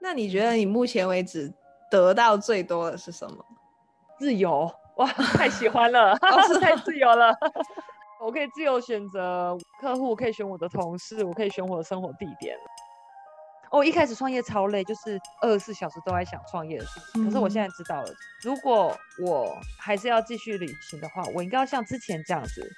[0.00, 1.52] 那你觉得你目前为止
[1.90, 3.44] 得到最多的是什么？
[4.18, 6.16] 自由哇，太喜欢了，
[6.60, 7.34] 太自由了。
[8.20, 12.56] 我可以自由选择客户，可以选我的同事，我可以选我的生活地点。
[13.70, 17.24] 哦，一开始创业超累，就是二十四小时都在想创业的事情。
[17.24, 18.12] 可是我现在知道了，
[18.42, 18.94] 如果
[19.24, 22.68] 我还是要继续旅行的话，我应该要像之前这样子，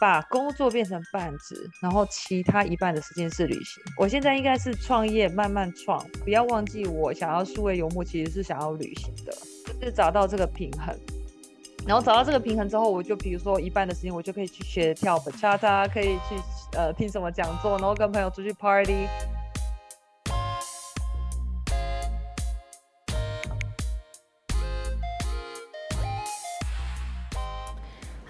[0.00, 3.82] 把工作变成半职，然后其他一半的时间是旅行。
[3.96, 9.32] 我现在应该是创业，慢慢创，不要忘记我想要数位游牧，其实是想要旅行的，
[9.80, 10.94] 就是找到这个平衡。
[11.86, 16.34] 然后找到这个平衡之后，我就比如说一半的时间，我就可以去学跳粉，其他可以去
[16.76, 19.06] 呃听什么讲座，然后跟朋友出去 party。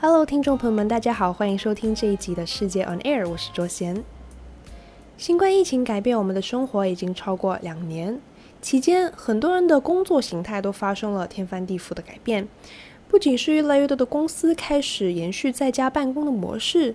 [0.06, 4.04] Hello，听众朋友们，大家好，欢迎收听这一集的世界 On Air，我是卓贤。
[5.16, 8.20] 新冠疫情改变我们的生活已经超过两年，
[8.60, 12.46] 期间很多人的工作形态都发生了天翻地覆的改变。
[13.08, 16.94] 不仅是越来越多的公司开始延续在家办公的模式，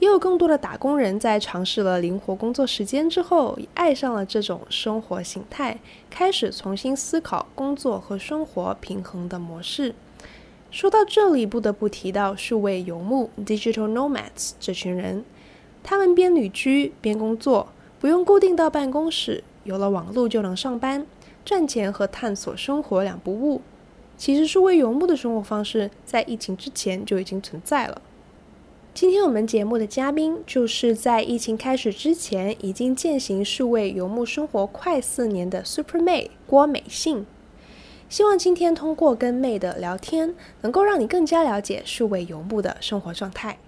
[0.00, 5.78] 也有更多的打工人在尝试了灵活工作时间之后，爱上了这种生活形态，
[6.10, 9.94] 开始重新思考工作和生活平衡的模式。
[10.70, 15.24] 说到这里，不得不提到数位游牧 （Digital Nomads） 这群人，
[15.82, 21.06] 他们边旅居边工作，不用固定到办公室，有了网络就能上班，
[21.42, 23.62] 赚钱和探索生活两不误。
[24.18, 28.02] 其实，数位游牧的生活方式在疫情之前就已经存在了。
[28.92, 37.24] 今天我们节目的嘉宾就是在疫情开始之前已经践行数位游牧生活快四年的 Super May 郭美信。
[38.08, 43.58] 希望今天通过跟妹的聊天，能够让你更加了解数位游牧的生活状态。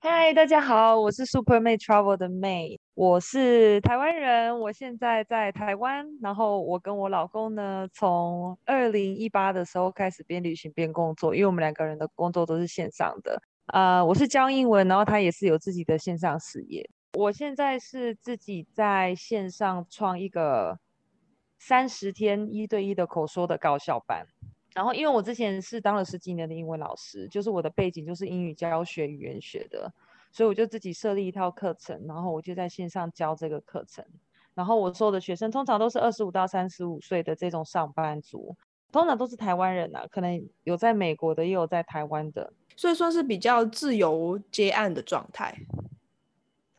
[0.00, 13.38] 嗨，大家好，我是 Super May Travel 的妹我是台湾人，我现在在台湾，然后我跟我老公呢，从二零一八的时候开始边旅行边工作，因为我们两个人的工作都是线上的。
[13.74, 16.88] 呃，我是教英文，然后他也是有自己的线上事业。
[17.18, 20.78] 我现在是自己在线上创一个。
[21.58, 24.26] 三十天一对一的口说的高效班，
[24.74, 29.92] 然后因为我之前是当了十几年的英文老师，就是我的背景就是英语教学、语言学的，
[30.30, 34.04] 所以我就自己设立一套课程，然后我就在线上教这个课程。
[34.54, 38.56] 然后我收的学生通常都是二十五到三十五岁的这种上班族，
[38.90, 45.54] 通常都是台湾人呐、啊，可能有在美国的，也有在台湾的，所以算是比较自由接案的状态。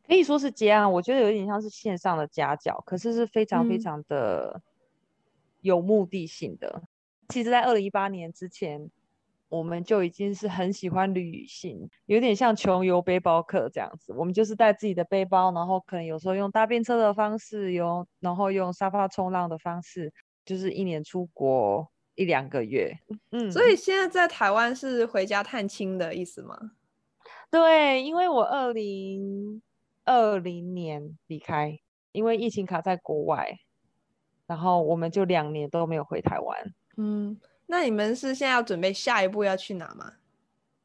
[0.08, 4.60] 可以说是接案，我觉得有点像是线上的家教，可是是非常非常的
[5.62, 6.72] 有目的性的。
[6.76, 6.88] 嗯、
[7.30, 8.90] 其实，在二零一八年之前，
[9.50, 14.14] 我们就已经是很喜欢旅行，有点像穷游背包客这样子。
[14.14, 20.14] 我们就是带自己的背包，然后可能有时候用搭便车的方式，用然后用沙发冲浪的方式，
[20.46, 22.98] 就是一年出国一两个月。
[23.32, 26.72] 嗯，所以现在在台湾是回家探亲的意思吗？
[27.50, 29.62] 对，因为我二零。
[30.10, 31.78] 二零年离开，
[32.14, 33.60] 因为疫情卡在国外，
[34.48, 36.74] 然后我们就两年都没有回台湾。
[36.96, 40.14] 嗯，那你们是现在要准备下一步要去哪吗？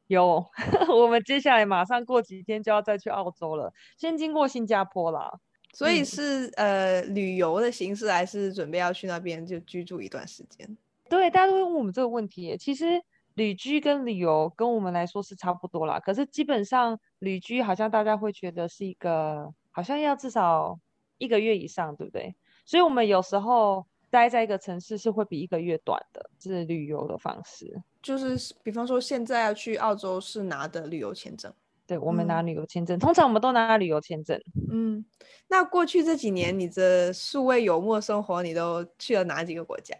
[0.07, 0.45] 有，
[0.93, 5.39] 我们接下来马上过几天就要再去澳洲了，先经过新加坡啦。
[5.73, 10.77] 所以是、嗯、呃旅游的形式，还是准备要去那边就居住一段时间？
[11.09, 12.55] 对，大家都会问我们这个问题。
[12.57, 13.01] 其实。
[13.35, 20.79] 旅居跟旅游跟我们来说是差不多啦，可是基本上旅居好像大家会觉得是一个，好像要至少
[21.17, 22.35] 一个月以上，对不对？
[22.65, 27.81] 所以我们有时候待在一个城市是会比一个月短的，是旅游的方式。
[28.01, 31.53] 就是比方说现在要去澳洲是拿的旅游签证，
[31.87, 34.39] 对，我们拿旅游签证，嗯，通常我们都拿旅游签证。
[34.69, 35.03] 嗯，
[35.47, 39.95] 那过去这几年你的数位游牧生活，你都去了哪几个国家？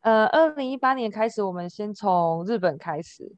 [0.00, 3.32] 呃，二零一八年开始，我们先从日本开始，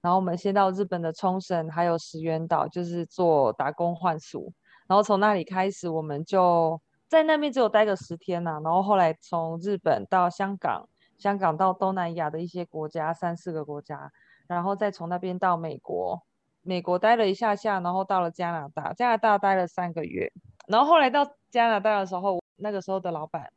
[0.00, 4.52] 然后我们先到日本的冲绳还有石垣岛，就是做打工换宿，
[4.86, 6.80] 然后从那里开始，我们就
[7.14, 14.10] 在那边只有待个十天呐、啊，然后后来从日本到香港，香港到东南亚的一些国家，三四个国家，
[14.48, 16.20] 然后再从那边到美国，
[16.62, 20.32] 美国待了一下下，然后到了加拿大，加拿大待了三个月，
[20.66, 23.52] 然后后来到加拿大的时候，那个时候的老板。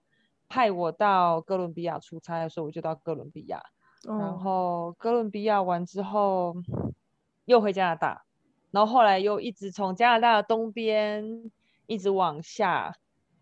[0.49, 3.61] 派我到哥伦比亚出差的时候，我就到哥伦比亚，
[4.07, 6.55] 哦，然后哥伦比亚完之后
[7.43, 8.23] 又回加拿大，
[8.71, 11.51] 然后后来又一直从加拿大的东边
[11.85, 12.93] 一直往下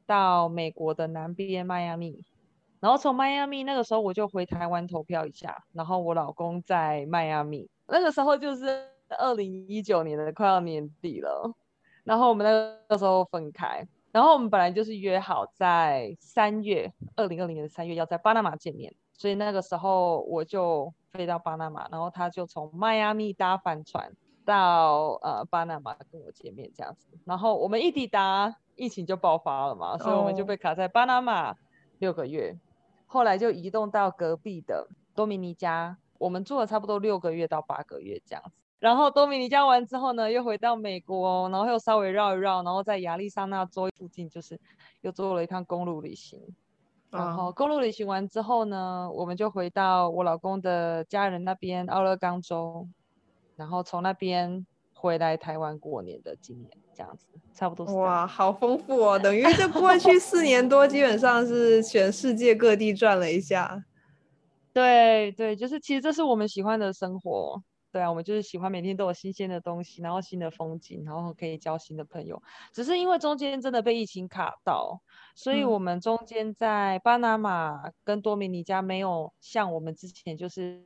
[0.05, 2.23] 到美国的南边迈阿密，
[2.79, 11.53] 然后从迈阿密那个时候我就回台湾投票一下，然后我老公在迈阿密，那个时候就是二零一九年的快要年底了，
[12.03, 12.51] 然后我们那
[12.87, 13.87] 个时候分开。
[14.11, 24.09] 然后我们本来就是约好在三月，二零二零年的三月要在巴拿马见面，所以那个时候我就飞到巴拿马，然后他就从迈阿密搭帆船
[24.45, 27.09] 到呃巴拿马跟我见面这样子。
[27.25, 31.55] 然后我们一抵达，疫情就爆发了嘛，所以我们就被卡在巴拿马
[31.99, 32.57] 六个月，oh.
[33.07, 38.51] 后来就移动到隔壁的多米尼加，我们住了差不多六个月到八个月这样子。
[38.79, 44.59] 然后多米尼加完之后呢，又回到美国，然后又稍微绕一绕，然后在亚利桑那州附近就是
[45.01, 46.39] 又做了一趟公路旅行。
[47.09, 52.85] 然后公路旅行完之后呢，我们就回到我老公的家人那边奥勒冈州，
[53.55, 54.67] 然后从那边
[55.05, 57.85] 回来台湾过年的经验这样子，差不多。
[57.95, 59.19] 哇，好丰富哦！
[59.19, 63.85] 等于这过去四年多，基本上是全世界各地转了一下。
[64.73, 67.61] 对对，就是其实这是我们喜欢的生活。
[67.91, 72.41] 对啊，我们就是喜欢每天都有新鲜的东西，然后新的风景，然后可以交新的朋友。
[72.73, 74.99] 只是因为中间真的被疫情卡到，
[75.33, 80.83] 所以我们中间在巴拿马跟多米尼加没有像我们之前就是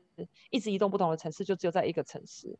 [0.51, 2.59] 一直移动不同的城市，就只有在一个城市。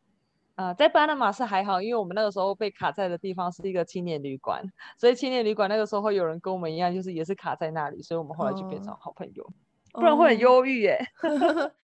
[0.60, 4.62] 啊、呃，在巴拿马是还好，因为我们那个时候被卡在的地方是一个青年旅馆，
[4.98, 9.44] 所以青年旅馆那个时候会有人跟我们一样，就是也是卡在那里，所以我们后来就变成好朋友，
[9.94, 11.00] 哦、 不然会很忧郁耶。
[11.24, 11.72] 哦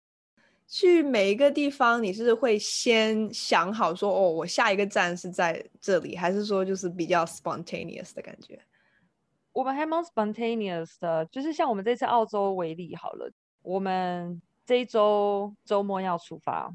[0.68, 8.57] 去每一个地方，你是会先想好说，哦，我下一个站是在这里，还是说就是比较 spontaneous 的感觉？
[9.51, 13.29] 我们还蛮 spontaneous 的，就是像我们这次澳洲为例好了，
[13.63, 16.71] 我们这一周周末要出发，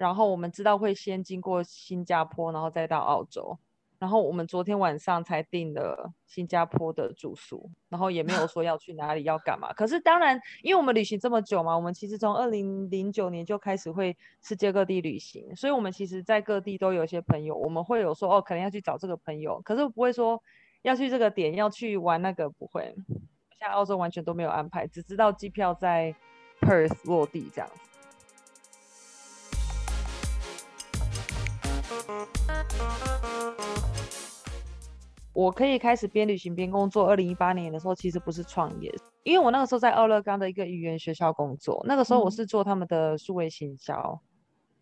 [0.00, 3.58] 然后我们知道会先经过新加坡，然后再到澳洲。
[3.98, 9.74] 然后我们昨天晚上才订了新加坡的住宿，然后也没有说要去哪里要干嘛。
[9.74, 20.42] 可是当然，因为我们旅行这么久嘛，我们其实从二零零九年就开始会世界各地旅行，所以我们其实在各地都有一些朋友，我们会有说哦，可能要去找这个朋友，可是不会说
[20.80, 22.94] 要去这个点要去玩那个，不会。
[23.58, 26.14] 像澳洲完全都没有安排，只知道机票在
[26.62, 27.89] Perth 落地这样子。
[35.32, 37.08] 我可以开始边旅行边工作。
[37.08, 38.92] 二零一八年的时候，其实不是创业，
[39.22, 41.82] 因为我那个时候在奥勒冈的一个语言学校工作。
[41.86, 44.20] 那个时候我是做他们的数位行销，嗯、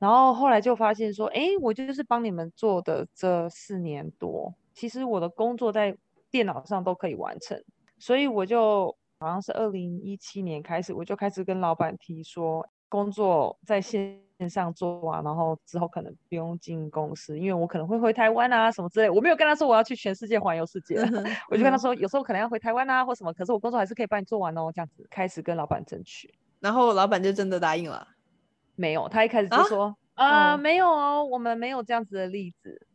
[0.01, 5.97] 然后后来就发现说，哎，我就是帮你们做的这四年多，其实我的工作在
[6.31, 7.63] 电脑上都可以完成，
[7.99, 14.21] 所以我就好像是二零一七年开始，我就开始跟老板提说，工作在线。
[14.49, 19.11] 上做啊，然后之后可能不用进公司，因为我可能会回台湾啊什么之类。
[19.11, 20.95] 我没有跟他说我要去全世界环游世界，
[21.51, 28.07] 我就跟他说有时候可能要回台湾啊或什么，可是我工作还是可以帮你做完哦，这样子开始跟老板争取，然后老板就真的答应了。
[28.77, 32.87] 没有，他一开始就说啊，没有哦，我们没有这样子的例子，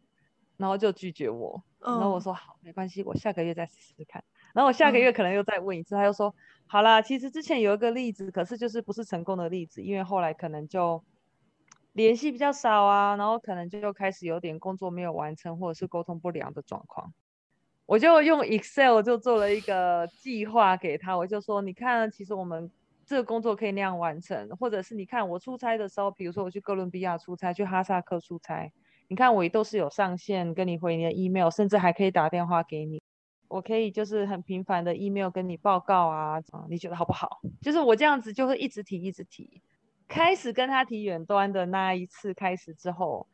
[0.56, 1.62] 然后就拒绝我。
[1.82, 4.24] 然后我说好，没关系，我下个月再试试看。
[4.54, 6.34] 然后我下个月可能又再问一次，嗯、他又说
[6.68, 11.04] 好啦，其实之前有一个例子，可是就是不是成功的例子，因为后来可能就。
[11.94, 17.14] 联系比较少啊，然后可能就又开始有点工作没有完成，或者是沟通不良的状况。
[17.86, 22.72] 我就用 Excel 就做了一个计划给他，我就说，你看，其实我们
[23.06, 28.72] 这个工作可以那样完成，或者是你看我出差的时候，比如说我去哥伦比亚出差，去哈萨克出差，
[29.08, 33.03] 你看我也都是有上线跟你回你的 email，甚至还可以打电话给你，
[33.48, 37.42] 我可以就是很频繁的 email 跟你报告啊，你觉得好不好？
[37.62, 39.62] 就是我这样子就会一直提，一直提。
[40.08, 43.28] 开始跟他提远端的那一次开始之后，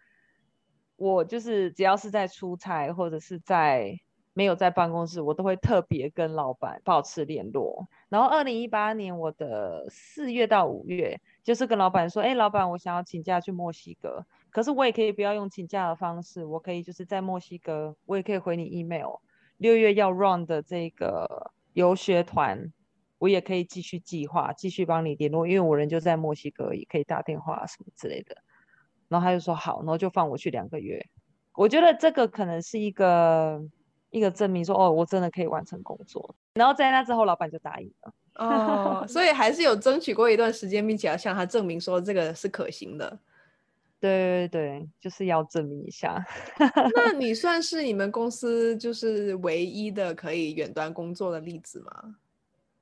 [0.96, 4.00] 我就是只要是在出差或者是在
[4.34, 7.88] 没有在办公室，我都会特别跟老板保持联络。
[8.08, 19.16] 然后二零一八年我的四月到五月，就是跟老板说：“哎，老板，我想要请假去墨西哥，可是我也可以不要用请假的方式，我可以就是在墨西哥，我也可以回你 email。
[19.60, 22.74] 六月要 run 的这个游学团。”
[23.20, 28.34] 我也可以继续计划，继续帮你联络，因为我人就在墨西哥，也可以打电话什么之类的。
[29.10, 31.06] 然后他就说好，然后就放我去两个月。
[31.52, 33.62] 我觉得这个可能是一个
[34.10, 36.34] 一个证明说，说哦，我真的可以完成工作。
[36.54, 38.14] 然后在那之后，老板就答应了。
[38.36, 43.20] 哦，所以还是有争取过一段时间，并且要向他证明说这个是可行的。
[44.00, 46.26] 对对对，就是要证明一下。
[46.96, 52.16] 那 你算是你们公司就是唯一的可以远端工作的例子吗？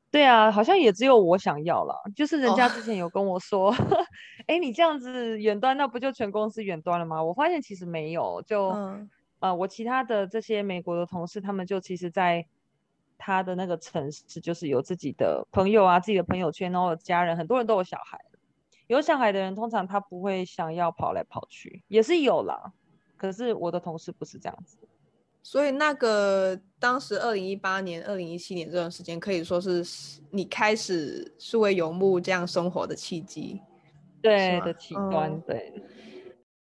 [0.10, 1.94] 对啊，好像也只有我想要了。
[2.16, 3.72] 就是人家之前有跟我说，
[4.48, 4.60] 哎、oh.
[4.60, 7.22] 你这样子远端，那不就全公司远端了吗？
[7.22, 9.10] 我发现其实没有，就、嗯、
[9.40, 12.46] 呃，我其他的这些美国的同事，他们就其实在
[13.18, 18.18] 他的那个城市，就是有自己的朋友啊，自己的朋友圈，然后家人，很多人都有小孩。
[18.88, 22.74] 有小孩的人，通常他不会想要跑来跑去，也是有啦。
[23.16, 24.78] 可是我的同事不是这样子。
[25.44, 29.82] 所以那个当时二零一八年、二零一七年这段时间，可以说是
[30.30, 33.62] 你开始数位游牧这样生活的契机，
[34.22, 35.74] 对的起端，嗯、对。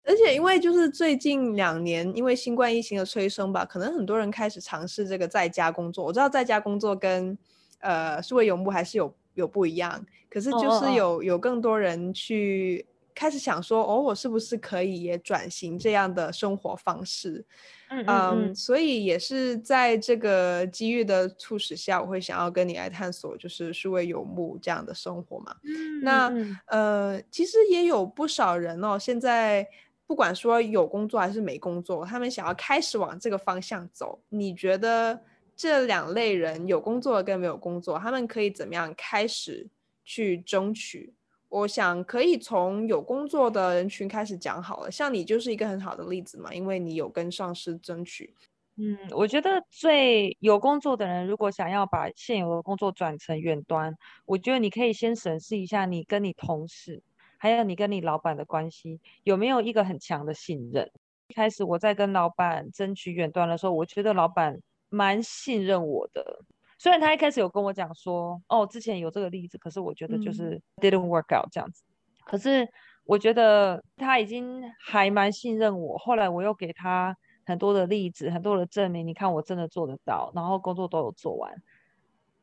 [0.04, 6.06] 而且因为就是最近两年，因为新冠疫情的催生吧，可能很多人开始尝试这个在家工作。
[6.06, 7.36] 我知道在家工作跟
[7.80, 17.46] 呃数位游牧还是有有不一样，可是就是有有更多人去开始想说，哦，我是不是可以也转型这样的生活方式？
[17.90, 25.56] 嗯，嗯，嗯，um, 所以也是在这个机遇的促使下，我会想要跟你来探索，就是数位游牧这样的生活嘛。
[25.64, 26.34] 嗯，那
[26.66, 29.66] 呃，其实也有不少人哦，现在
[30.08, 34.20] 不管说有工作还是没工作，他们想要开始往这个方向走。
[34.30, 35.22] 你觉得
[35.56, 39.68] 这两类人，有工作跟没有工作，他们可以怎么样开始
[40.04, 41.14] 去争取？
[41.48, 48.34] 我想可以从有工作的人群开始讲好了，像你就是一个很好的例子嘛，因为你有跟上司争取。
[48.78, 53.96] 嗯，我觉得最有工作的人，如果想要把现有的工作转成远端，
[54.26, 57.02] 我觉得你可以先审视一下你跟你同事，
[57.38, 60.92] 还有你跟你老板的关系有没有一个很强的信任。
[61.30, 66.40] 一开始我在跟老板争取远端的时候，我觉得老板蛮信任我的。
[66.78, 71.84] 虽然他一开始有跟我讲说，哦，之前有这个例子，可是我觉得就是 didn't work out 这样子。
[71.88, 71.92] 嗯。
[72.26, 72.68] 可是
[73.06, 75.98] 我觉得他已经还蛮信任我。
[75.98, 77.16] 后来我又给他
[77.46, 81.54] 很多的例子，很多的证明，你看我真的做得到，然后工作都有做完，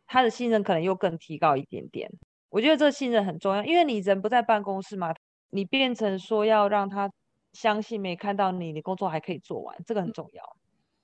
[0.06, 2.10] 他的信任可能又更提高一点点。
[2.48, 5.14] 我觉得这个信任很重要，因为你人不在办公室嘛，
[5.50, 7.10] 你变成说要让他
[7.52, 10.42] 相信没看到你，你工作还可以做完，这个很重要。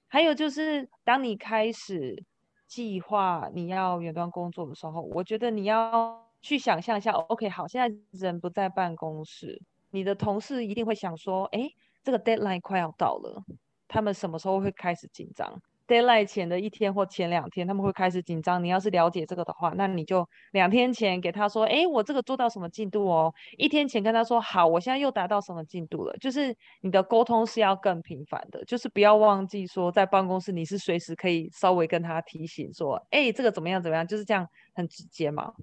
[0.09, 2.25] 还有就是当你开始。
[2.69, 7.11] 计划你要远端工作的时候，我觉得你要去想象一下。
[7.13, 11.67] OK，好，现在人不在办公室，你的同事一定会想说：“哎，
[12.05, 13.43] 这个 deadline 快要到了，
[13.89, 15.51] 他们什么时候会开始紧张？”
[15.89, 18.63] Deadline 前的一天或前两天，他们会开始紧张。
[18.63, 35.55] 你要是了解这个的话，那你就两天前给他说：“哎，我这个做到什么进度哦？”一天前跟他说：“好，我现在又达到什么进度了？”就是你的沟通是要更频繁的，就是不要忘记说，在办公室你是随时可以稍微跟他提醒说：“哎，这个怎么样怎么样？”就是这样很直接嘛。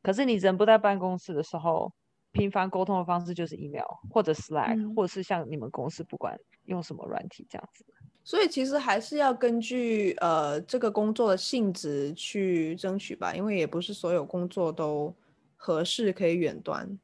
[0.00, 1.92] 可是你人不在办公室的时候，
[2.32, 7.84] 频繁沟通的方式就是 email 或者 Slack，嗯，或者是像你们公司不管用什么软体这样子。
[8.24, 15.14] 所以其实还是要根据呃这个工作的性质去争取吧，因为也不是所有工作都
[15.56, 16.98] 合适可以远端。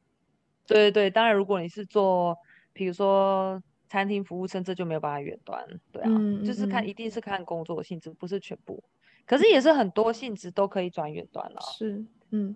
[0.66, 2.36] 对对对，当然如果你是做，
[2.72, 5.66] 比如说餐厅服务生，这就没有办法远端。
[5.90, 8.82] 对啊，嗯、就是看一定是看工作的性质，不是全部。
[9.26, 11.60] 可是也是很多性质都可以转远端了。
[11.76, 12.54] 是，嗯。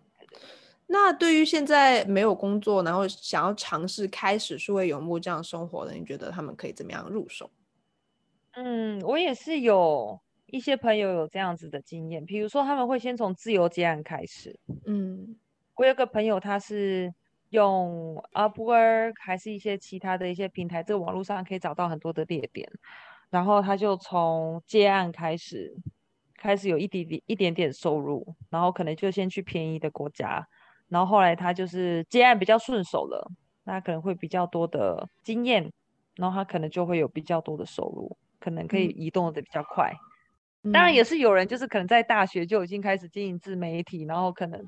[0.86, 7.50] 那对于现在没有工作，然后想要尝试开始数位游牧这样生活的，你觉得他们可以怎么样入手？
[8.54, 14.58] 嗯，我也是有一些朋友有这样子的经验，比如说他们会先从自由接案开始。
[14.86, 15.36] 嗯，
[15.76, 17.12] 我有个朋友，他是
[17.50, 22.70] 用 Upwork 还是一些其他的一些平台，这个网络上可以找到很多的列点，
[23.30, 25.74] 然后他就从接案开始，
[26.36, 30.46] 开始有一点点一点点收入，然后可能就先去便宜的国家，
[30.88, 33.26] 然后后来他就是接案比较顺手了，
[33.64, 35.72] 那可能会比较多的经验，
[36.16, 38.14] 然后他可能就会有比较多的收入。
[38.42, 39.92] 可能可以移动的比较快，
[40.64, 44.60] 嗯，当然也是有人就是可能在大学就已经开始经营自媒体，然后可能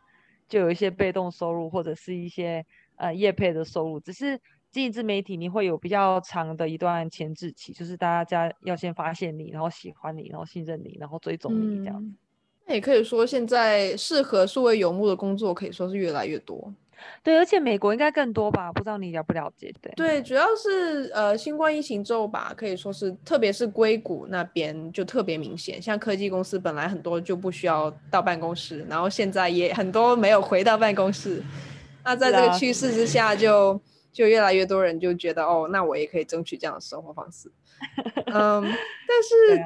[0.48, 2.64] 就有一些被动收入或者是一些
[2.96, 3.98] 呃业配的收入。
[3.98, 4.40] 只是
[4.70, 12.06] 经营自媒体，你会有比较长的一段前置期，就是大家要先发现你，然后喜欢你，然后信任你，然后追踪你这样子。
[12.06, 12.16] 嗯，
[12.66, 16.72] 那也可以说，现在适合数位游牧的工作可以说是越来越多。
[17.22, 18.72] 对，而且美国应该更多吧？
[18.72, 19.72] 不知道你了不了解？
[19.80, 25.80] 对对，主要是呃，新冠疫情之后吧，可以说是，特别是硅谷那边就特别明显。
[25.80, 31.42] 像科技公司本来很多就不需要到办公室，然后现在也很多没有回到办公室。
[32.04, 33.74] 那在这个趋势之下就，
[34.12, 37.50] 就就越来越多人就觉得，哦，那我也可以争取这样的生活方式。
[38.26, 39.62] 嗯，但 是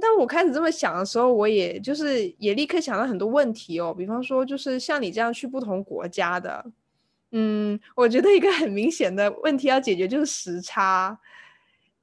[0.00, 6.64] 当我开始这么想的时候，我也就是也立刻想到很多问题哦，比方说就是像你这样去不同国家的，
[7.32, 11.18] 嗯，我觉得一个很明显的问题要解决就是时差。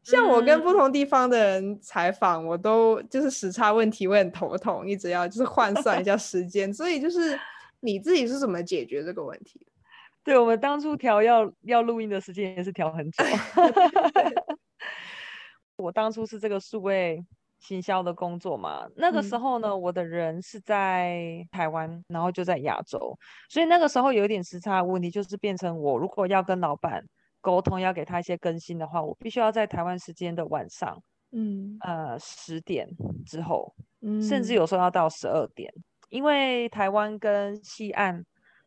[0.03, 6.73] 像我跟不同地方的人采访，嗯、我都就是时差问题我很头痛，一直要就是换算一下时间。
[6.73, 7.39] 所以就是
[7.79, 9.65] 你自己是怎么解决这个问题？
[10.25, 13.23] 对，我们当初调要要录音的时间也是调很久。
[15.77, 17.23] 我当初是这个数位。
[17.63, 23.17] 行销的工作嘛，那个时候呢，嗯、我的人是在台湾，然后就在亚洲，
[23.50, 27.01] 所以那个时候有一点时差的问题，就是变成我如果要跟老板
[27.39, 31.01] 沟通，要给他一些更新的话，我必须要在台湾时间的晚上，
[31.32, 32.86] 嗯，呃，十点
[33.25, 35.74] 之后，嗯，甚至有时候要到十二点，
[36.10, 38.22] 因为台湾跟西岸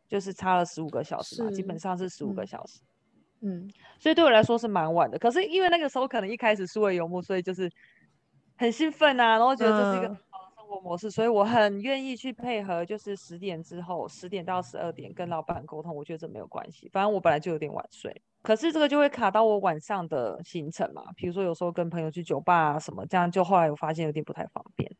[0.09, 2.79] 就是差了十五个小时嘛，基本上是十五个小时。
[3.41, 5.19] 嗯，所以对我来说是蛮晚的。
[5.19, 7.71] 可是因为那个时候可能一开始数位游牧，所以就是
[8.57, 16.89] 很兴奋啊，然后觉得这是一个很好的生活模式，嗯、所以我很愿意去配合，就是十点之后，十点到十二点跟老板沟通，我觉得这没有关系。
[16.91, 21.03] 反正我本来就有点晚睡，可是这个就会卡到我晚上的行程嘛。
[21.15, 24.91] 比如说有时候跟朋友去酒吧啊什么，这样就后来我发现有点不太方便。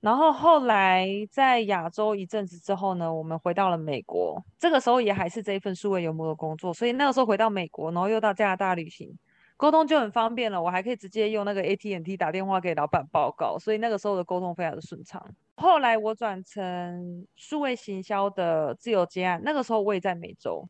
[0.00, 4.44] 然后后来在亚洲一阵子之后呢，我们回到了美国。
[4.58, 9.16] 这个时候也还是这一份数位游牧的工作，所以那个时候回到美国，然后又到加拿大旅行，
[9.62, 10.60] 沟通就很方便了。
[10.60, 15.24] 我还可以直接用那个 AT&T 打电话给老板报告，所以那个时候的沟通非常的顺畅。
[15.54, 20.68] 后来我转成数位行销的自由接案，那个时候我也在美洲，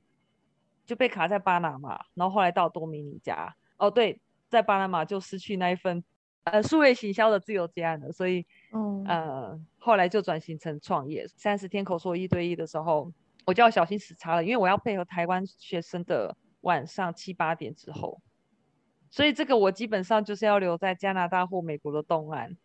[0.85, 3.57] 就被卡在巴拿马，然后后来到多米尼加。
[3.79, 4.21] 哦，对，
[4.51, 6.05] 在巴拿马就失去那一份。
[6.45, 11.27] 呃，数位行销的自由接案了，所以，嗯、呃，后来就转型成创业。
[11.29, 13.11] 三十天口说一对一的时候，
[13.47, 18.21] 我就要小心时差了，因为我要配合台湾学生的晚上七八点之后，
[19.13, 22.57] 所以这个我基本上就是要留在加拿大或美国的东岸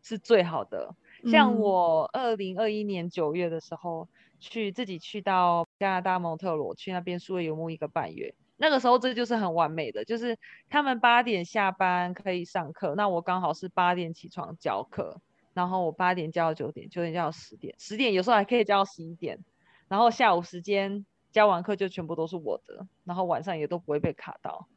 [0.00, 0.94] 是最好的。
[1.26, 8.32] 像我二零二一年九月的时候，去自己去到加拿大蒙特罗，去那边数位游牧一个半月。
[8.56, 10.38] 那个时候这就是很完美的，就是
[10.70, 15.20] 他们八点下班可以上课，那我刚好是八点起床教课，
[15.52, 19.40] 然后我八点教到九点，九点教到十点，十点有时候还可以教到十一点，
[19.88, 24.68] 然后下午时间教完课就全部都是我的，然后晚上也都不会被卡到。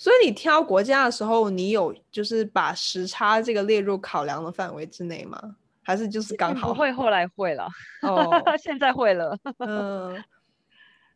[0.00, 5.56] 所以你挑国家的时候，你有就是把时差这个列入考量的范围之内吗？
[5.82, 6.72] 还是就是刚好？
[6.72, 7.68] 不会，后来会了，
[8.00, 10.24] 哦， 现在会了，嗯。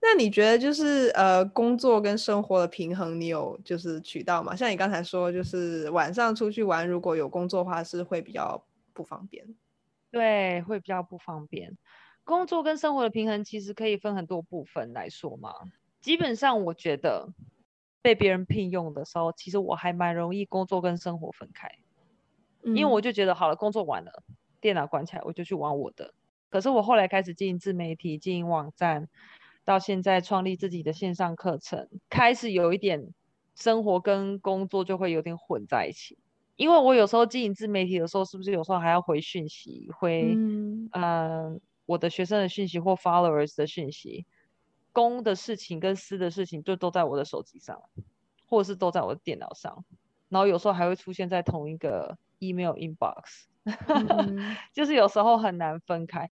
[0.03, 4.55] 那你觉得就是呃工作跟生活的平衡，你有就是取到吗？
[4.55, 8.63] 像你刚才说，就是晚上出去玩，如果有工作的话，是会比较
[8.93, 9.47] 不方便。
[10.11, 11.75] 对，会比较不方便。
[12.23, 15.55] 工作跟生活的平衡其实可以分很多部分来说嘛。
[16.03, 17.27] 基本上我觉得
[18.05, 21.71] 被别人聘用的时候，其实我还蛮容易工作跟生活分开，
[22.63, 24.23] 嗯、因为我就觉得好了，工作完了，
[24.61, 26.13] 电脑关起来，我就去玩我的。
[26.51, 29.09] 可是我后来开始经营自媒体，经营网站。
[29.67, 33.15] 到现在创立自己的线上课程，开始有一点
[33.55, 36.19] 生活跟工作就会有点混在一起。
[36.57, 44.27] 因为我有时候经营自媒体的时候，是不是有时候还要回讯息，回嗯、呃、我的学生的讯息或 followers 的讯息，
[44.95, 47.79] 公的事情跟私的事情就都在我的手机上，
[48.47, 49.85] 或者是都在我的电脑上，
[50.31, 56.31] 然后有时候还会出现在同一个 email inbox，、嗯、 就是有时候很难分开。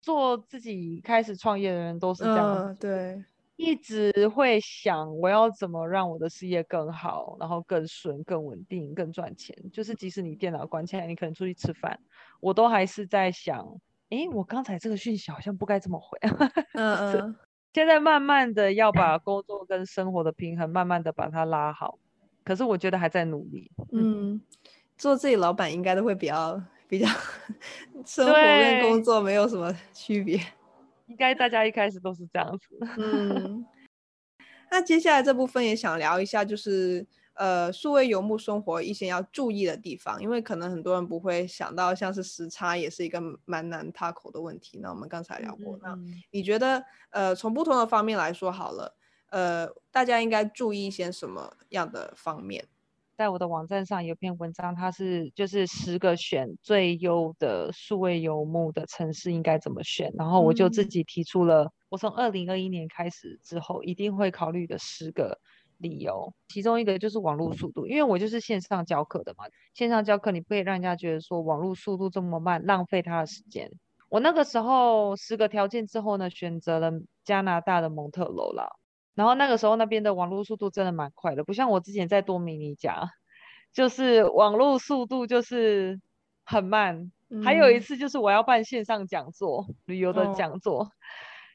[0.00, 3.24] 做自己开始创业的人都是这样，嗯，对，
[3.56, 9.56] 一直会想我要怎么让我的事业更好，然后更顺、更稳定、更赚钱。
[9.72, 11.98] 就是即使你电脑关起来，你可能出去吃饭，
[12.40, 13.66] 我都还是在想，
[14.10, 16.16] 哎，我刚才这个讯息好像不该这么回。
[16.74, 17.36] 嗯 嗯。
[17.78, 21.96] 现在慢慢的要把工作跟生活的平衡慢慢的把它拉好，
[22.42, 23.70] 可是我觉得还在努力。
[23.92, 24.40] 嗯，嗯，
[24.96, 26.60] 做自己老板应该都会比较。
[26.88, 27.06] 比较
[28.06, 30.40] 生活跟工作没有什么区别，
[31.06, 32.78] 应该大家一开始都是这样子。
[32.96, 33.66] 嗯，
[34.72, 37.06] 那接下来这部分也想聊一下，就是
[37.38, 44.80] 呃，数位游牧生活一些要注意的地方，因为可能很多人不会想到，像是时差也是一个蛮难 tackle 的问题。
[44.82, 45.98] 那我们刚才聊过，嗯、那
[46.32, 48.92] 你觉得呃，从不同的方面来说好了，
[49.30, 52.66] 呃，大家应该注意一些什么样的方面？
[53.16, 65.40] 在我的网站上有篇文章，它是就是十个选最优的数位游牧的城市应该怎么选，然后我就自己提出了我从二零二一年开始之后一定会考虑的十个
[65.78, 73.70] 理由，其中一个就是网络速度，因为我就是线上教课的嘛，线上教课你不可以让人家觉得说网络速度这么慢，浪费他的时间。
[74.08, 76.92] 我那个时候十个条件之后呢，选择了
[77.24, 78.70] 加拿大的蒙特娄啦。
[79.14, 83.10] 然后那个时候那边的网络速度真的蛮快的，不像我之前在多米尼加，
[83.72, 86.00] 就是网络速度就是
[86.44, 87.10] 很慢。
[87.28, 87.42] 嗯。
[87.42, 90.90] 还有一次就是我要办线上讲座，旅游的讲座，哦，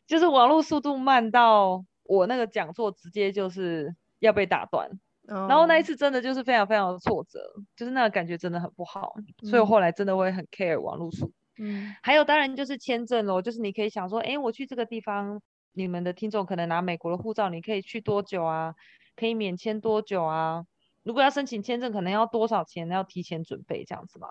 [0.06, 4.90] 就是网络速度慢到我那个讲座直接就是要被打断。
[5.28, 5.48] 哦。
[5.48, 7.40] 然后那一次真的就是非常非常的挫折，
[7.76, 9.50] 就是那个感觉真的很不好，嗯。
[9.50, 11.34] 所以我后来真的会很 care 网络速度。
[11.60, 11.94] 嗯。
[12.02, 15.42] 还有当然就是签证咯，就是你可以想说，哎，我去这个地方。
[15.76, 18.76] 你们的听众可能拿美国的护照，你可以去多久啊？
[19.16, 20.64] 可以免签多久啊？
[21.02, 22.88] 如果要申请签证，可能要多少钱？
[22.90, 24.28] 要提前准备这样子嘛。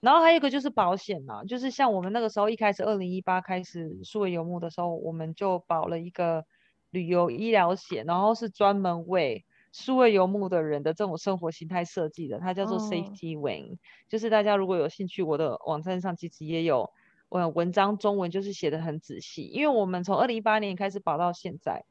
[0.00, 6.44] 然后还有一个就是保险嘛，就是像我们那个时候一开始二零一八开始数位游牧的时候，我们就保了一个
[6.90, 16.90] 旅游医疗险，然后是专门为数位游牧的人的这种生活形态设计的，它叫做 Safety Wing，、哦、就是大家如果有兴趣，我的网站上其实也有
[17.28, 19.42] 呃文章，中文就是写的很仔细。
[19.42, 21.84] 因为我们从二零一八年开始保到现在，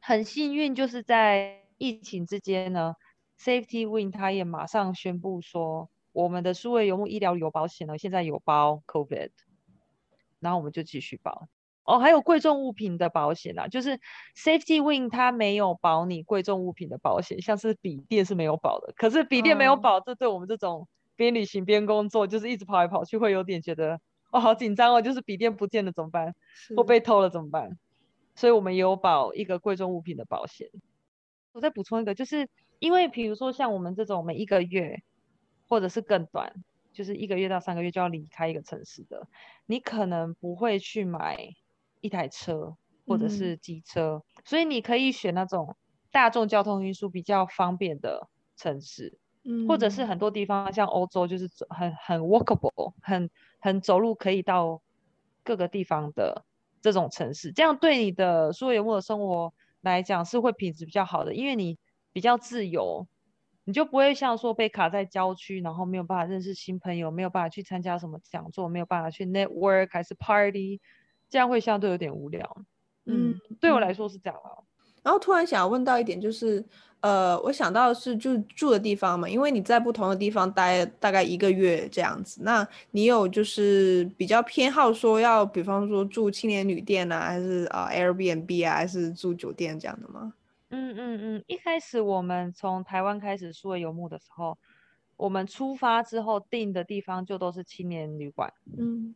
[0.00, 2.94] 很幸运就是在疫情之间呢
[3.38, 9.30] ，Safety Wing 它也马上宣布说，我们的数位游牧医疗有保险呢，现在有包 COVID，
[10.40, 11.46] 然后我们就继续保。
[11.86, 14.00] 哦，还有贵重物品的保险啊，就是
[14.34, 18.92] Safety Wing 它没有保你贵重物品的保险，像是笔电是没有保的。
[18.96, 20.18] 可是笔电没有保，这、oh.
[20.18, 24.00] 对我们这种边旅行边工作，就是一直跑来跑去，会有点觉得
[24.32, 26.34] 哦，好紧张哦，就是笔电不见了怎么办？
[26.76, 27.78] 或被偷了怎么办？
[28.34, 30.68] 所以我们也有保一个贵重物品的保险。
[31.52, 32.48] 我再补充一个，就是
[32.80, 35.02] 因为比如说像我们这种每一个月
[35.68, 36.52] 或者是更短，
[36.92, 39.28] 就是一个月到三个月就要离开一个城市的，
[39.66, 41.54] 你可能不会去买。
[42.00, 45.76] 一台车或者是机车，嗯，所以你可以选那种
[46.10, 53.30] 大众交通运输比较方便的城市，嗯，或者是很多地方像欧洲就是很很 walkable，很
[53.60, 54.82] 很走路可以到
[55.44, 56.44] 各个地方的
[56.82, 61.78] 这种城市，这样对你的数位游牧的生活来讲是会品质比较好的，因为你
[62.12, 63.06] 比较自由，
[63.64, 70.80] 你就不会像说被卡在郊区，然后没有办法认识新朋友，没有办法去参加什么讲座，没有办法去 network 还是 party。
[71.28, 72.56] 这样会相对有点无聊，
[73.06, 74.62] 嗯，对我来说是这样啊。
[75.02, 76.64] 然后突然想要问到一点，就是，
[76.98, 90.34] 呃，我想到的是就住的地方嘛，因为你在不同的地方待大概一个月这样子，那你有就是比较偏好说要，比方说住青年旅店啊，还是啊 Airbnb 啊，还是住酒店这样的吗？
[90.70, 94.58] 嗯嗯嗯，一开始我们从台湾开始数位游牧的时候，
[95.16, 99.14] 我们出发之后订的地方就都是青年旅馆，嗯。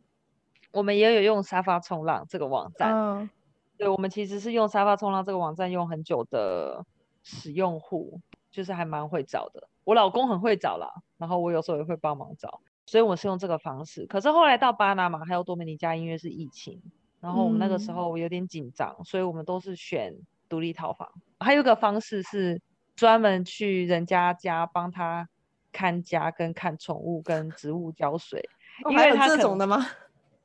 [0.71, 3.29] 我们也有用沙发冲浪这个网站，uh,
[3.77, 6.85] 对，我们其实是用沙发冲浪这个网站用很久的
[7.23, 9.67] 使用户，就是还蛮会找的。
[9.83, 14.05] 我老公很会找啦，然后我有时候也会帮忙找，所以我是用这个方式。
[14.05, 16.81] 可是后来到巴拿马还有多米尼加，因为是疫情，
[17.19, 20.15] 然后我们那个时候有点紧张，嗯，所以我们都是选
[20.47, 21.09] 独立套房。
[21.39, 22.61] 还有一个方式是
[22.95, 25.27] 专门去人家家帮他
[25.71, 28.47] 看家、跟看宠物、跟植物浇水，
[28.89, 29.85] 因为他这种的吗？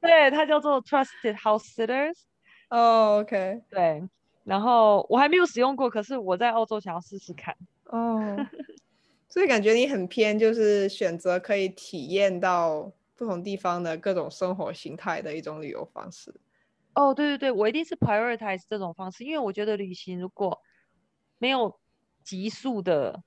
[0.06, 2.14] 对，它叫做 Trusted House Sitters。
[2.70, 3.62] 哦，OK。
[3.68, 4.02] 对，
[4.44, 7.56] 然后我还没有使用过，可是我在澳洲想要试试看。
[7.84, 8.36] 哦，
[9.28, 16.34] 所以感觉你很偏，就是选择可以体验到不同地方的各种生活形态的一种旅游方式。
[16.94, 20.60] 哦，对对对，我一定是 prioritize 这种方式，因为我觉得旅行如果
[21.38, 21.78] 没有
[22.24, 23.22] 急速的。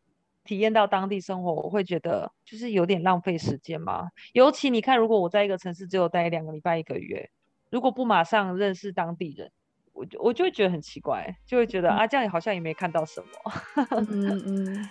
[0.50, 4.10] 体验到当地生活，我会觉得就是有点浪费时间嘛。
[4.34, 7.30] 尤其你看，如果我在一个城市只有待两个礼拜、一个月，
[7.70, 9.52] 如果不马上认识当地人，
[9.94, 13.28] 我就我就会觉得很奇怪，就会觉得、嗯、啊，这样好像也没看到什么。
[14.10, 14.90] 嗯嗯。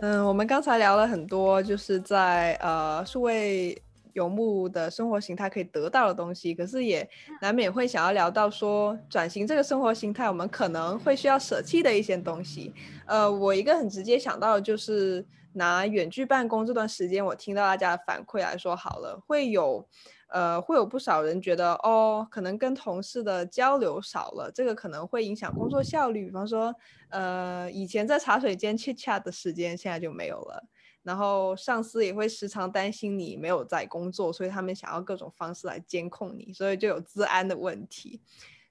[0.00, 3.80] 嗯，我们刚才聊了很多，就是在呃数位。
[4.14, 7.08] 游牧的生活形态可以得到的东西，可是也
[7.40, 12.72] 难免会想要聊到说转型这个生活形态，我们可能会需要舍弃的一些东西。
[13.06, 19.86] 呃，我一个很直接想到的就是拿远距办公这段时间，我听到大家的反馈来说好了，会有
[20.28, 26.26] 呃会有不少人觉得哦，可能跟同事的交流少了，这个可能会影响工作效率。
[26.26, 26.74] 比方说，
[27.10, 30.64] 呃，以前在茶水间 chit chat 的时间，现在就没有了。
[31.04, 38.20] 然后上司也会时常担心你没有在工作，所以他们想要各种方式来监控你，所以就有治安的问题。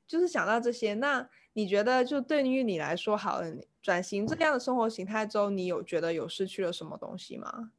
[0.05, 7.71] 就是想到这些，那你觉得就对于你来说，好了，转型这样的生活形态之后，你有觉得有失去了什么东西吗？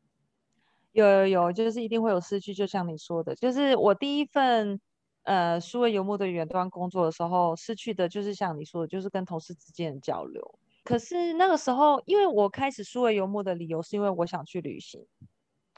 [0.92, 2.54] 有有有，就是一定会有失去。
[2.54, 4.80] 就像你说的，就是我第一份
[5.24, 10.58] 呃数位游牧的远端工作的时候，失去的就是像你说的，就是跟同事之间的交流。
[10.84, 15.06] 可是那个时候，因为我开始数位游牧的理由是因为我想去旅行，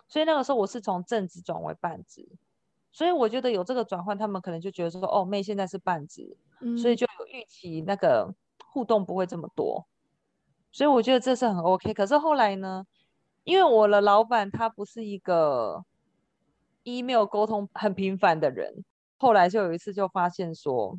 [0.08, 2.28] 所以那个时候我是从正职转为半职，
[2.90, 6.36] 所以我觉得有这个转换，他们可能就觉得说，哦，妹现在是半职，
[6.76, 8.34] 所以就有预期那个
[8.66, 9.86] 互动不会这么多，
[10.72, 11.94] 所以我觉得这是很 OK。
[11.94, 12.84] 可是后来呢，
[13.44, 15.84] 因为我的老板他不是一个
[16.82, 18.84] email 沟通很频繁的人，
[19.18, 20.98] 后来就有一次就发现说。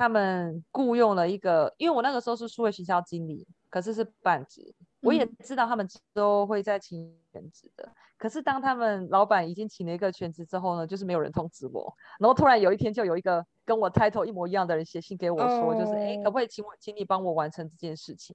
[0.00, 4.74] 他们雇佣了一个，因为我那个时候是数位行销经理，可是是半职。
[5.02, 7.86] 我也知道他们都会在请全职的，
[8.16, 11.94] 可是当他们老板已经请了一个全职之后呢，就是没有人通知我。
[12.18, 15.78] 然后突然有一天，就有一个跟我 title 一模一样的人写信给我说，oh.
[15.78, 18.34] 就是哎，可不可以请我，请你帮我完成这件事情？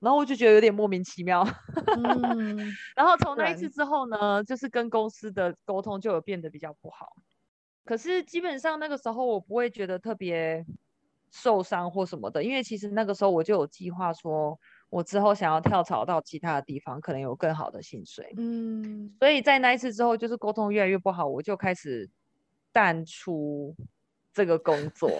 [0.00, 1.42] 然后我就觉得有点莫名其妙。
[1.74, 7.16] 嗯、 然后从那一次之后呢，就是跟公司的沟通就有变得比较不好。
[7.84, 10.62] 可是基本上那个时候我不会觉得特别
[11.30, 14.58] 受伤或什么的，因为其实那个时候我就有计划说，
[14.90, 18.32] 我之后想要跳槽到其他的地方，可能有更好的薪水。
[18.36, 22.08] 嗯，所以在那一次之后，就是沟通越来越不好，我就开始
[22.72, 23.74] 淡出
[24.32, 25.10] 这个工作，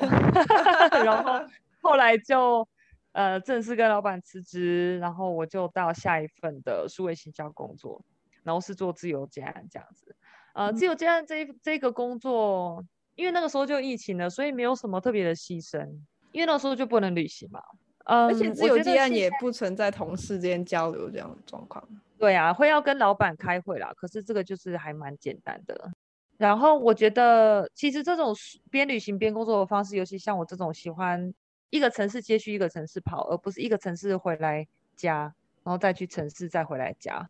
[1.05, 1.47] 然后
[1.83, 2.66] 后来就
[3.12, 8.03] 呃正式跟老板辞职，然后我就到下一份的数位行销工作，
[8.42, 10.16] 然后是做自由接案这样子。
[10.55, 12.85] 呃，自由接案这这个工作，
[13.18, 15.85] 因为那个时候就疫情了，所以没有什么特别的牺牲，
[16.31, 17.61] 因为那个时候就不能旅行嘛。
[18.04, 21.83] 嗯，而且自由接案也不存在同事之间交流这样的状况。
[22.16, 25.90] 对啊，会要跟老板开会啦，可是这个就是还蛮简单的。
[26.37, 28.33] 然后我觉得，其实这种
[28.70, 31.35] 边旅行边工作的方式，尤其像我这种喜欢
[31.70, 37.28] 一个城市接续一个城市跑，而不是一个城市回来家，然后再去城市再回来家。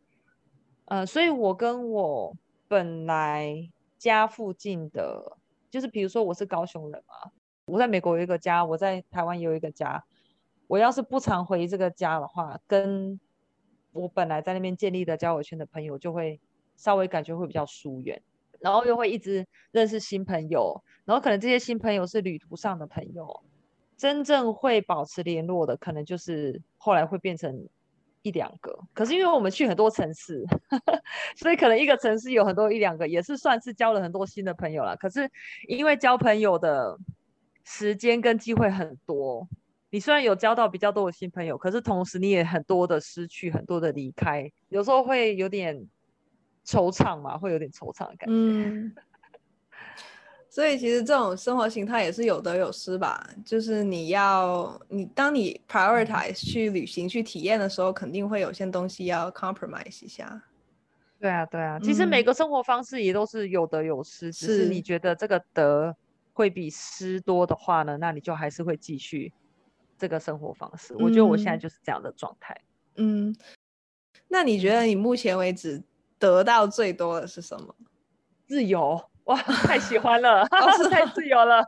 [0.84, 2.36] 呃，所以我跟我。
[2.70, 5.38] 本来家附近的，
[5.70, 7.30] 就是比如说我是高雄人嘛，
[7.66, 10.04] 我在美国有一个家，我在台湾有一个家。
[10.66, 13.18] 我要是不常回这个家的话，跟
[13.92, 16.38] 我本来在那边建立的交友圈的朋友就会
[16.76, 18.20] 稍微感觉会比较疏远，
[18.60, 23.42] 然后又会一直认识新朋友，然后可能这些新朋友是旅途上的朋友，
[23.96, 27.68] 真正会保持联络的，可能就是后来会变成。
[28.22, 30.44] 一两个，可是因为我们去很多城市，
[31.36, 34.96] 所以可能一个城市有很多一两个，也是算是交了很多新的朋友了。
[34.96, 35.30] 可是
[35.68, 36.98] 因为交朋友的
[37.64, 39.48] 时间跟机会很多，
[39.90, 45.86] 你虽然有交到比较多的新朋友，可是同时你也很多的失去，很多的离开，有时候会有点
[46.66, 48.34] 惆怅嘛，会有点惆怅的感觉。
[50.58, 60.42] 所以其实这种生活形态也是有得有失吧，就是你要你当你 prioritize 去旅行去体验的时候，肯定会有些东西要 compromise 一下。
[61.20, 65.96] 对啊，对啊，其实每个生活方式也都是有得有失，嗯、只是你觉得这个得
[66.32, 69.32] 会比失多的话呢，那你就还是会继续
[69.96, 70.92] 这个生活方式。
[70.94, 72.60] 嗯、我觉得我现在就是这样的状态。
[72.96, 73.32] 嗯，
[74.26, 75.80] 那你觉得你目前为止
[76.18, 77.72] 得到最多的是什么？
[78.48, 79.00] 自由。
[79.24, 80.42] 哇，太喜欢了，
[80.90, 81.62] 太自由了，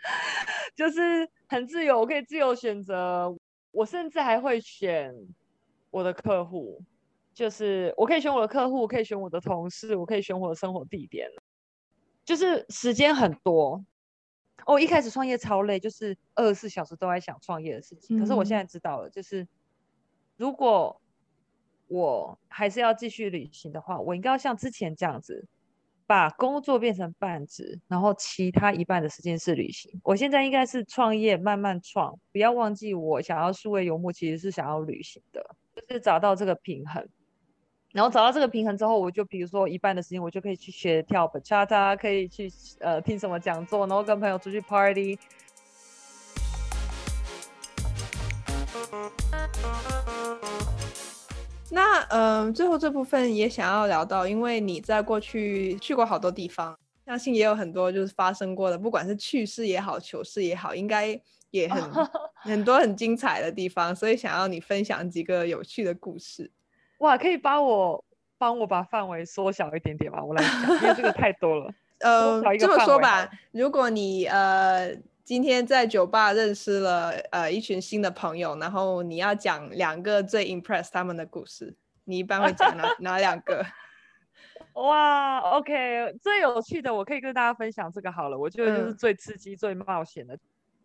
[0.74, 3.36] 就是很自由，我可以自由选择。
[3.70, 5.14] 我甚至还会选
[5.90, 6.80] 我的客户，
[7.34, 11.28] 就是我可以选我的客户，我可以选我的同事，我可以选我的生活地点，
[12.24, 13.84] 就是时间很多。
[14.64, 18.16] 哦，一开始创业超累，就是二十四小时都在想创业的事情。
[18.16, 18.18] 嗯。
[18.20, 19.46] 可是我现在知道了，就是
[20.38, 20.98] 如果
[21.88, 25.46] 我还是要继续旅行的话，我应该要像之前这样子。
[26.06, 29.90] 把工作变成半职，然后其他一半的时间是旅行。
[30.04, 37.06] 我现在应该是创业，慢慢创，不要忘记我想要数位游牧，其实是想要旅行的，就是找到这个平衡。
[37.92, 45.18] 然后找到这个平衡之后，我就比如说一半的时间，我就可以去学跳芭莎可以去呃听什么讲座，然后跟朋友出去 party。
[51.76, 61.82] 那嗯，最后这部分也想要聊到，因为你在过去去过好多地方，相信也有很多就是发生过的，不管是趣事也好，糗事也好，应该也很
[62.40, 66.50] 很多很精彩的地方，所以想要你分享几个有趣的故事。
[67.00, 68.02] 哇，可以帮我
[68.38, 70.24] 帮我把范围缩小一点点吗？
[70.24, 71.70] 我来讲，因为这个太多了。
[72.00, 74.96] 呃，这么说吧，如果你呃。
[75.26, 83.66] 今天在酒吧认识了呃一群新的朋友，然后你要讲两个最 impress 他们的故事，你一般会讲哪 哪两个？
[84.74, 90.38] 哇，OK，最有趣的我可以跟大家分享这个好了，我觉得就是最刺激、嗯、最冒险的。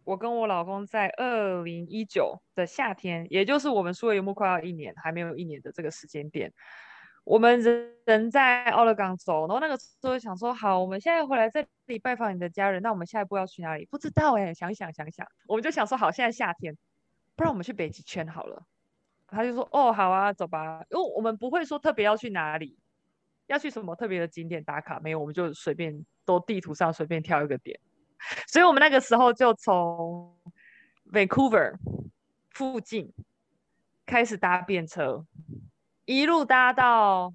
[0.03, 6.51] 我跟我老公在二零一九的夏天，也就是我们数位游牧快要一年，还没有一年的这个时间点。
[7.23, 13.85] 我们人人在奥勒冈州，然后那个时候想说，好，我们现在回来这里拜访你的家人，那我们下一步要去哪里？
[13.85, 16.75] 不知道哎，想一想，想一想，我们就想说，好，现在夏天，
[17.35, 18.63] 不然我们去北极圈好了。
[19.27, 20.83] 他就说，哦，好啊，走吧。
[20.89, 22.77] 因为我们不会说特别要去哪里，
[23.47, 27.79] 要去什么特别的景点打卡，没有，我们就随便都地图上随便挑一个点。
[28.47, 30.35] 所以我们那个时候就从
[31.11, 31.75] Vancouver
[32.49, 33.13] 附近
[34.05, 35.25] 开始搭便车。
[36.05, 37.33] 一路搭到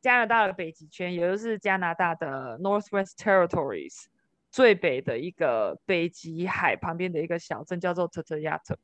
[0.00, 4.04] 加拿大的北极圈，也就是加拿大的 Northwest Territories
[4.50, 8.78] 最北的一个北极海旁边的一个小镇，叫做 Tuttoyaktuk。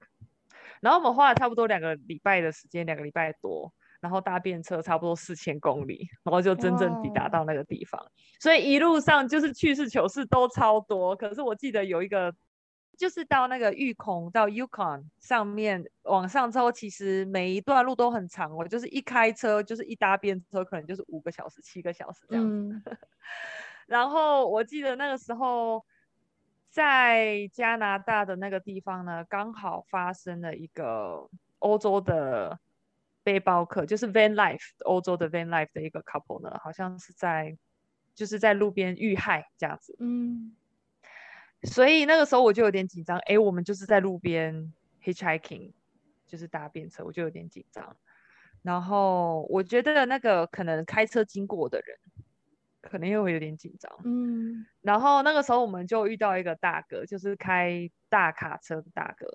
[0.81, 8.01] 然后我们花了差不多两个礼拜的时间，两个礼拜多，然后搭便车差不多四千公里，然后就真正抵达到那个地方。
[8.39, 11.17] 所以一路上就是去事糗事都超多。
[11.17, 12.35] 可是我记得有一个。
[12.99, 18.55] 就是到那个玉孔到 Yukon 上面往上之后，其实每一段路都很长。
[18.55, 22.45] 我就是一开车，就是一搭便车，可能就是五个小时、七个小时这样。
[22.45, 22.83] 嗯、
[23.87, 25.87] 然后我记得那个时候
[26.69, 31.31] 在加拿大的那个地方呢，刚好发生了一个
[31.61, 32.59] 欧洲的
[33.23, 37.57] 背包客，就是 Van Life 欧洲的 Van Life 的一个 couple 呢，好像是在
[38.13, 39.95] 就是在路边遇害这样子。
[40.01, 40.53] 嗯，
[41.63, 45.73] 所以那个时候我就有点紧张，哎，我们就是在路边 hitchhiking，
[46.27, 47.97] 就是搭便车，我就有点紧张。
[48.63, 51.99] 然后我觉得那个可能开车经过的人，
[52.81, 53.91] 可能又会有点紧张。
[54.05, 59.27] 嗯，然后那个时候我们就遇到一个大哥，就是开大卡车的大哥，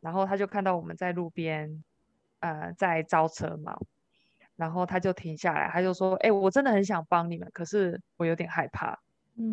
[0.00, 1.82] 然后他就看到我们在路边，
[2.40, 3.76] 呃，在招车嘛，
[4.56, 9.00] 然后他就停下来，他就说：“哎，我真的很想帮你们，可是我有点害怕。”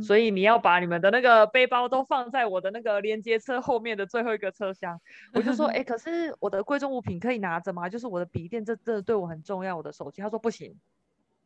[0.02, 5.02] 所以你要把你们的那个背包都放在我的那个连接车后面的最后一个车厢。
[5.34, 7.89] 我就说，哎、欸，可是我的贵重物品可以拿着吗？
[7.89, 10.22] 就是我的笔电，这这对我很重要，我的手机。
[10.22, 10.80] 他说不行，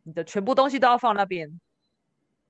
[0.04, 1.60] 你的全部东西都要放那边。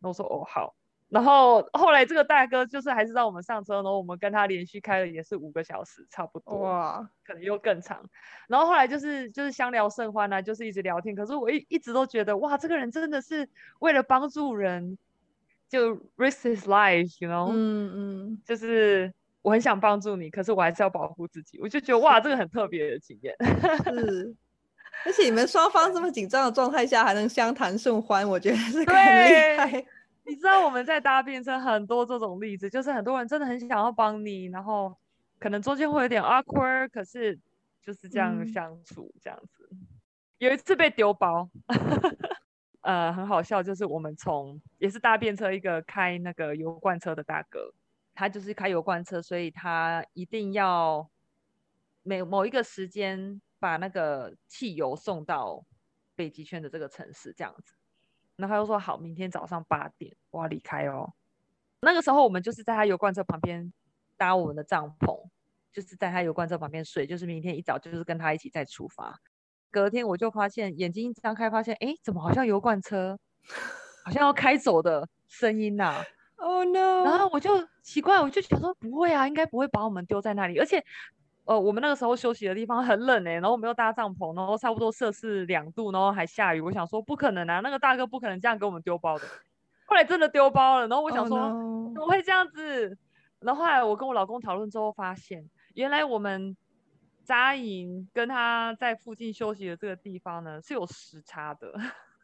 [0.01, 0.75] 我说哦好。
[1.07, 6.57] 然后后来这个大哥就是还是让我们上车，然后我们跟他连续开了也是五个小时，差不多。
[6.59, 8.09] 哇，可能又更长。
[8.49, 11.15] 然后后来就是就是相聊甚欢啊，就是一直聊天。
[11.15, 14.97] 可是我一一直都觉得哇，这个人真的是为了帮助人。
[15.69, 21.59] 就 risk his life，you know，嗯嗯，就是我很想帮助你，可是我还是要保护自己。
[21.59, 23.35] 我就觉得哇，这个很特别的经验。
[23.83, 24.35] 是，
[25.05, 29.85] 而且你们双方这么紧张的状态下还能相谈甚欢，我觉得是很厉害。
[30.25, 34.95] 你知道我们在搭便车很多这种例子，就是很多人真的很想要帮你，然后
[35.39, 37.37] 可能中间会有点 awkward，可是
[37.81, 39.67] 就是这样相处这样子。
[39.71, 39.87] 嗯、
[40.39, 41.49] 有一次被丢包。
[42.87, 47.73] 呃，很好笑，就是我们从也是搭便车，一个开那个油罐车的大哥，
[48.15, 51.09] 他就是开油罐车，所以他一定要
[52.03, 55.65] 每某一个时间把那个汽油送到
[56.15, 57.73] 北极圈的这个城市，这样子。
[58.37, 61.11] 那他就说好，明天早上八点我要离开哦。
[61.81, 63.73] 那个时候我们就是在他油罐车旁边
[64.15, 65.27] 搭我们的帐篷，
[65.73, 69.19] 就是在他油罐车旁边睡，就是明天一早就是跟他一起再出发。
[69.71, 73.17] 隔天我就发现眼睛一张开，发现哎，怎么好像油罐车
[74.05, 76.05] 好像要开走的声音呐、 啊
[76.37, 77.03] ？Oh no！
[77.03, 77.51] 然后我就
[77.81, 80.57] 奇怪，我就想说不会啊，应该不会把我们丢在那里。
[80.59, 80.83] 而且，
[81.45, 86.61] 呃，我们那个时候休息的地方很冷哎，然后我们又搭帐篷，然后差不多摄氏两度，然后还下雨。
[86.61, 89.25] 我想说不可能啊，那个大哥不可能这样给我们丢包的。
[89.85, 91.93] 后来真的丢包了，然后我想说、oh no.
[91.93, 92.97] 怎么会这样子？
[93.39, 96.55] 然后后来我跟我老公讨论之后发现，原来我们。
[97.27, 101.73] 扎营跟他在附近休息的这个地方呢，是有时差的，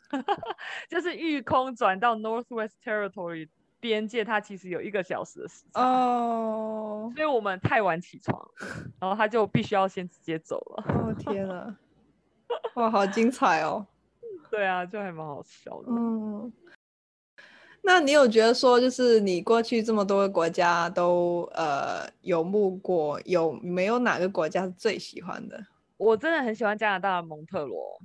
[0.90, 3.50] 就是御空转到 Northwest Territory
[3.82, 7.14] 边界，它其实有一个小时的时差哦，oh.
[7.14, 8.50] 所以我们太晚起床，
[9.02, 10.86] 然后他就必须要先直接走了。
[10.88, 11.76] 哦、oh, 天哪，
[12.76, 13.86] 哇，好精彩哦！
[14.50, 15.92] 对啊，就还蛮好笑的。
[15.92, 16.50] 嗯。
[17.86, 25.62] 那你有觉得说，就是你过去这么多个国家都呃游牧过，有没有哪个国家是最喜欢的？
[25.98, 28.02] 我真的很喜欢加拿大的蒙特罗。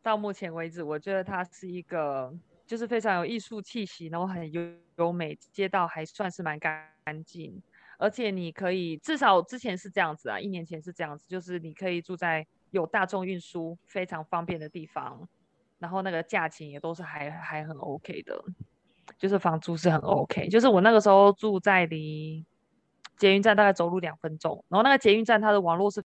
[0.00, 2.32] 到目前为止，我觉得它是一个
[2.66, 4.62] 就是非常有艺术气息，然后很优
[4.96, 6.88] 优美，街道还算是蛮干
[7.26, 7.60] 净，
[7.98, 15.28] 而且你可以至少之前是这样子啊，一年前是这样子，就是你可以住在有大众运输非常方便的地方，
[15.78, 18.42] 然后那个价钱也都是还还很 OK 的。
[19.18, 22.44] 就是房租是很 OK，就是我那个时候住在离
[23.16, 26.02] 捷运站大概走路两分钟，然后那个捷运站它的网络是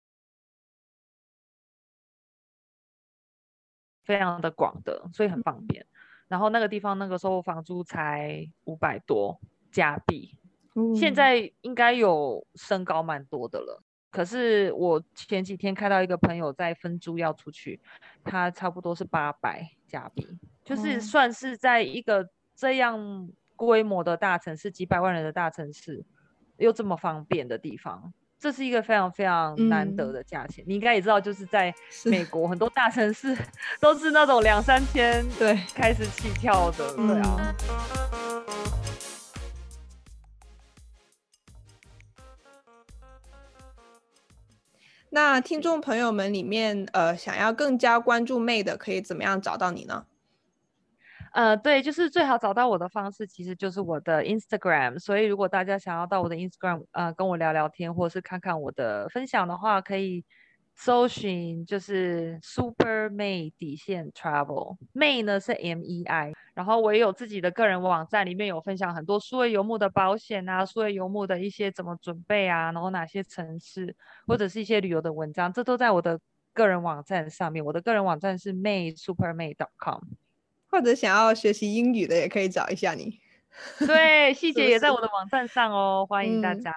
[4.05, 5.87] 非常的广的，所以很方便。
[6.29, 10.39] 然后那个地方那个时候房租才五百多加币，
[10.95, 13.83] 现在应该有升高蛮多的了。
[14.11, 17.81] 可是我前几天看到一个朋友在分租要出去，
[18.25, 20.27] 他差不多是八百加币，
[20.65, 22.29] 就是算是在一个。
[22.59, 26.05] 这样规模的大城市，几百万人的大城市，
[26.57, 30.65] 又这么方便的地方，这是一个非常非常难得的价钱。
[30.65, 31.73] 嗯、你应该也知道，就是在
[32.07, 33.39] 美国很多大城市
[33.79, 37.55] 都是那种两三千 对开始起跳的，对，对啊。
[38.13, 38.45] 嗯、
[45.11, 50.07] 那听众朋友们里面，呃，想要更加关注 May 的，可以怎么样找到你呢？
[51.39, 54.99] 呃，对，就是最好找到我的方式，其实就是我的 Instagram。
[54.99, 60.25] 所以如果大家想要到我的 Instagram，呃，跟我聊聊天，或是看看我的分享的话，可以
[60.75, 66.33] 搜寻就是 Super May 底线 Travel，May 呢是 M E I。
[66.55, 73.95] 然后我也有自己的个人网站，里面有分享很多数位游牧的保险啊，数位游牧的一些怎么准备啊，然后哪些城市
[74.27, 76.19] 或者是一些旅游的文章，这都在我的
[76.53, 77.65] 个人网站上面。
[77.65, 80.01] 我的个人网站是 May Super May dot com。
[80.71, 83.19] 或者想要学习英语的也可以找一下你。
[83.87, 86.71] 对，细节也在我的网站上哦，欢迎大家。
[86.71, 86.75] 嗯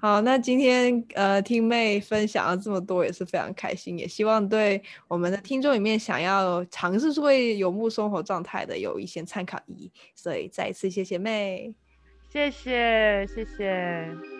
[0.00, 9.92] 好，那今天呃听妹分享了这么多，也是非常开心，也希望对我们的听众里面想要尝试数位游牧生活状态的有一些参考意义。
[10.14, 11.74] 所以再一次谢谢妹，
[12.30, 14.37] 谢谢谢谢。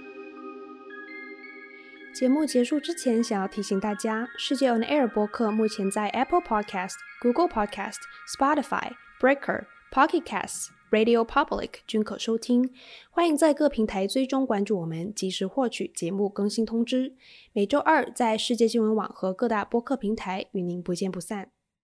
[2.19, 7.99] 节目结束之前，想要提醒大家，世界 On Air 播客目前在 Apple Podcast、Google Podcast、
[8.37, 8.91] Spotify、
[9.21, 10.71] Breaker、Pocket Casts。
[10.91, 12.75] Radio Public 均可收听，
[13.11, 17.15] 欢迎在各平台追踪关注我们，及时获取节目更新通知。
[17.53, 21.53] 每周二在世界新闻网和各大播客平台与您不见不散。